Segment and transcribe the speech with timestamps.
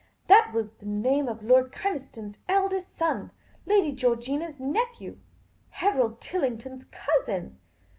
[0.25, 3.29] That was the name of Lord Kynaston's eldest son—
[3.67, 5.19] Lady Georgina's nephew;
[5.69, 7.59] Harold Tillington's cousin